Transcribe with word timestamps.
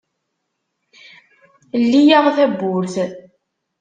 Lli-aɣ 1.81 2.25
tawwurt. 2.35 2.95